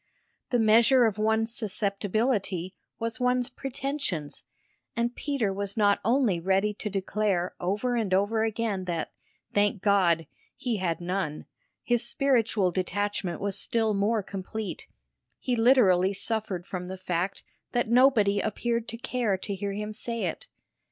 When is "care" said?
18.97-19.37